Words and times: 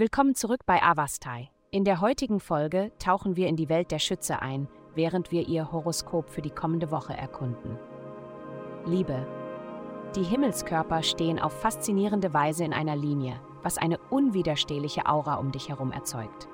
Willkommen 0.00 0.36
zurück 0.36 0.60
bei 0.64 0.80
Avastai. 0.80 1.50
In 1.72 1.82
der 1.82 2.00
heutigen 2.00 2.38
Folge 2.38 2.92
tauchen 3.00 3.34
wir 3.34 3.48
in 3.48 3.56
die 3.56 3.68
Welt 3.68 3.90
der 3.90 3.98
Schütze 3.98 4.40
ein, 4.40 4.68
während 4.94 5.32
wir 5.32 5.48
ihr 5.48 5.72
Horoskop 5.72 6.30
für 6.30 6.40
die 6.40 6.52
kommende 6.52 6.92
Woche 6.92 7.14
erkunden. 7.14 7.76
Liebe. 8.86 9.26
Die 10.14 10.22
Himmelskörper 10.22 11.02
stehen 11.02 11.40
auf 11.40 11.52
faszinierende 11.52 12.32
Weise 12.32 12.62
in 12.62 12.72
einer 12.72 12.94
Linie, 12.94 13.40
was 13.64 13.76
eine 13.76 13.98
unwiderstehliche 14.08 15.06
Aura 15.06 15.34
um 15.34 15.50
dich 15.50 15.68
herum 15.68 15.90
erzeugt. 15.90 16.46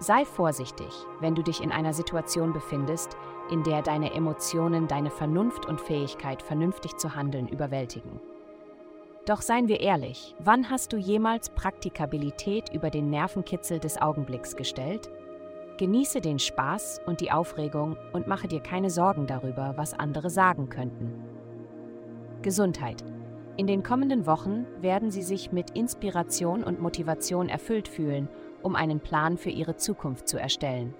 Sei 0.00 0.24
vorsichtig, 0.24 0.92
wenn 1.20 1.36
du 1.36 1.44
dich 1.44 1.62
in 1.62 1.70
einer 1.70 1.92
Situation 1.92 2.52
befindest, 2.52 3.16
in 3.52 3.62
der 3.62 3.80
deine 3.80 4.12
Emotionen 4.12 4.88
deine 4.88 5.12
Vernunft 5.12 5.66
und 5.66 5.80
Fähigkeit, 5.80 6.42
vernünftig 6.42 6.96
zu 6.96 7.14
handeln, 7.14 7.46
überwältigen. 7.46 8.18
Doch 9.26 9.42
seien 9.42 9.68
wir 9.68 9.80
ehrlich, 9.80 10.34
wann 10.38 10.70
hast 10.70 10.92
du 10.92 10.96
jemals 10.96 11.50
Praktikabilität 11.50 12.72
über 12.72 12.88
den 12.88 13.10
Nervenkitzel 13.10 13.78
des 13.78 14.00
Augenblicks 14.00 14.56
gestellt? 14.56 15.10
Genieße 15.76 16.20
den 16.20 16.38
Spaß 16.38 17.02
und 17.06 17.20
die 17.20 17.30
Aufregung 17.30 17.96
und 18.12 18.26
mache 18.26 18.48
dir 18.48 18.60
keine 18.60 18.88
Sorgen 18.88 19.26
darüber, 19.26 19.74
was 19.76 19.92
andere 19.92 20.30
sagen 20.30 20.70
könnten. 20.70 21.12
Gesundheit. 22.40 23.04
In 23.58 23.66
den 23.66 23.82
kommenden 23.82 24.24
Wochen 24.24 24.64
werden 24.80 25.10
Sie 25.10 25.22
sich 25.22 25.52
mit 25.52 25.70
Inspiration 25.72 26.64
und 26.64 26.80
Motivation 26.80 27.50
erfüllt 27.50 27.88
fühlen, 27.88 28.28
um 28.62 28.74
einen 28.74 29.00
Plan 29.00 29.36
für 29.36 29.50
Ihre 29.50 29.76
Zukunft 29.76 30.28
zu 30.28 30.38
erstellen. 30.38 30.94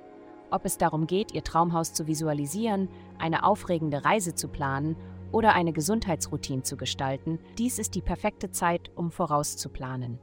Ob 0.50 0.66
es 0.66 0.76
darum 0.76 1.06
geht, 1.06 1.32
Ihr 1.32 1.44
Traumhaus 1.44 1.94
zu 1.94 2.06
visualisieren, 2.06 2.90
eine 3.18 3.44
aufregende 3.44 4.04
Reise 4.04 4.34
zu 4.34 4.48
planen 4.48 4.96
oder 5.32 5.54
eine 5.54 5.72
Gesundheitsroutine 5.72 6.62
zu 6.62 6.76
gestalten, 6.76 7.38
dies 7.58 7.78
ist 7.78 7.94
die 7.94 8.02
perfekte 8.02 8.50
Zeit, 8.50 8.90
um 8.94 9.10
vorauszuplanen. 9.10 10.18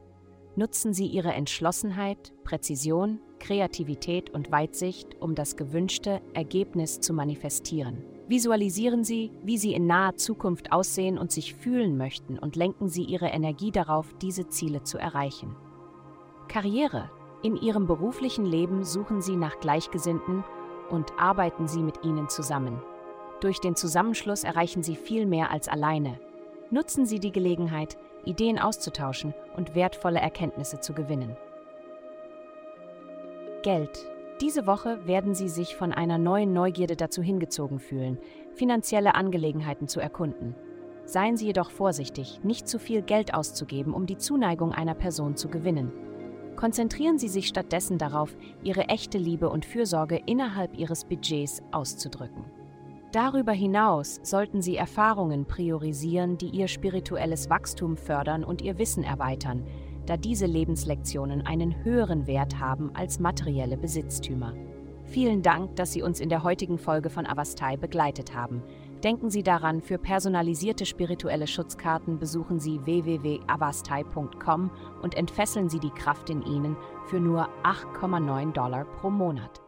Nutzen 0.55 0.93
Sie 0.93 1.05
Ihre 1.05 1.33
Entschlossenheit, 1.33 2.33
Präzision, 2.43 3.19
Kreativität 3.39 4.31
und 4.31 4.51
Weitsicht, 4.51 5.15
um 5.21 5.35
das 5.35 5.55
gewünschte 5.55 6.21
Ergebnis 6.33 6.99
zu 6.99 7.13
manifestieren. 7.13 8.03
Visualisieren 8.27 9.03
Sie, 9.03 9.31
wie 9.43 9.57
Sie 9.57 9.73
in 9.73 9.85
naher 9.85 10.15
Zukunft 10.15 10.71
aussehen 10.71 11.17
und 11.17 11.31
sich 11.31 11.53
fühlen 11.53 11.95
möchten 11.95 12.37
und 12.39 12.55
lenken 12.55 12.89
Sie 12.89 13.03
Ihre 13.03 13.27
Energie 13.27 13.71
darauf, 13.71 14.13
diese 14.21 14.47
Ziele 14.49 14.83
zu 14.83 14.97
erreichen. 14.97 15.55
Karriere. 16.47 17.09
In 17.43 17.55
Ihrem 17.55 17.85
beruflichen 17.85 18.45
Leben 18.45 18.83
suchen 18.83 19.21
Sie 19.21 19.35
nach 19.35 19.59
Gleichgesinnten 19.59 20.43
und 20.89 21.13
arbeiten 21.19 21.67
Sie 21.67 21.83
mit 21.83 22.03
ihnen 22.03 22.29
zusammen. 22.29 22.81
Durch 23.39 23.59
den 23.59 23.75
Zusammenschluss 23.75 24.43
erreichen 24.43 24.81
Sie 24.81 24.95
viel 24.95 25.25
mehr 25.25 25.51
als 25.51 25.67
alleine. 25.67 26.19
Nutzen 26.71 27.05
Sie 27.05 27.19
die 27.19 27.31
Gelegenheit, 27.31 27.97
Ideen 28.25 28.59
auszutauschen 28.59 29.33
und 29.55 29.75
wertvolle 29.75 30.19
Erkenntnisse 30.19 30.79
zu 30.79 30.93
gewinnen. 30.93 31.37
Geld. 33.61 34.05
Diese 34.41 34.67
Woche 34.67 35.05
werden 35.07 35.33
Sie 35.33 35.49
sich 35.49 35.75
von 35.75 35.93
einer 35.93 36.17
neuen 36.17 36.53
Neugierde 36.53 36.95
dazu 36.95 37.21
hingezogen 37.21 37.79
fühlen, 37.79 38.19
finanzielle 38.53 39.15
Angelegenheiten 39.15 39.87
zu 39.87 39.99
erkunden. 39.99 40.55
Seien 41.05 41.37
Sie 41.37 41.45
jedoch 41.45 41.71
vorsichtig, 41.71 42.41
nicht 42.43 42.67
zu 42.67 42.79
viel 42.79 43.01
Geld 43.01 43.33
auszugeben, 43.33 43.93
um 43.93 44.05
die 44.05 44.17
Zuneigung 44.17 44.73
einer 44.73 44.93
Person 44.93 45.35
zu 45.35 45.47
gewinnen. 45.47 45.91
Konzentrieren 46.55 47.17
Sie 47.17 47.29
sich 47.29 47.47
stattdessen 47.47 47.97
darauf, 47.97 48.35
Ihre 48.63 48.89
echte 48.89 49.17
Liebe 49.17 49.49
und 49.49 49.65
Fürsorge 49.65 50.21
innerhalb 50.25 50.77
Ihres 50.77 51.05
Budgets 51.05 51.61
auszudrücken. 51.71 52.56
Darüber 53.13 53.53
hinaus 53.53 54.19
sollten 54.23 54.61
Sie 54.61 54.75
Erfahrungen 54.75 55.45
priorisieren, 55.45 56.37
die 56.37 56.49
Ihr 56.49 56.67
spirituelles 56.67 57.49
Wachstum 57.49 57.95
fördern 57.95 58.43
und 58.43 58.61
Ihr 58.61 58.77
Wissen 58.77 59.03
erweitern, 59.03 59.65
da 60.05 60.17
diese 60.17 60.45
Lebenslektionen 60.45 61.45
einen 61.45 61.83
höheren 61.85 62.27
Wert 62.27 62.59
haben 62.59 62.91
als 62.93 63.19
materielle 63.19 63.77
Besitztümer. 63.77 64.53
Vielen 65.05 65.41
Dank, 65.41 65.77
dass 65.77 65.93
Sie 65.93 66.01
uns 66.01 66.19
in 66.19 66.27
der 66.27 66.43
heutigen 66.43 66.77
Folge 66.77 67.09
von 67.09 67.25
Avastai 67.25 67.77
begleitet 67.77 68.35
haben. 68.35 68.61
Denken 69.05 69.29
Sie 69.29 69.41
daran, 69.41 69.81
für 69.81 69.97
personalisierte 69.97 70.85
spirituelle 70.85 71.47
Schutzkarten 71.47 72.19
besuchen 72.19 72.59
Sie 72.59 72.85
www.avastai.com 72.85 74.69
und 75.01 75.15
entfesseln 75.15 75.69
Sie 75.69 75.79
die 75.79 75.91
Kraft 75.91 76.29
in 76.29 76.41
Ihnen 76.41 76.75
für 77.05 77.21
nur 77.21 77.47
8,9 77.63 78.51
Dollar 78.51 78.83
pro 78.83 79.09
Monat. 79.09 79.66